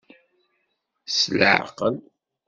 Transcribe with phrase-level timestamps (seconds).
[1.09, 1.95] S leɛqel!